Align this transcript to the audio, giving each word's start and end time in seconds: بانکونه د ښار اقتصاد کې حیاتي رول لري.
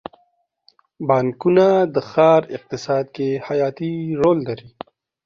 بانکونه 1.07 1.67
د 1.93 1.95
ښار 2.09 2.41
اقتصاد 2.57 3.05
کې 3.15 3.29
حیاتي 3.47 3.93
رول 4.21 4.37
لري. 4.47 4.69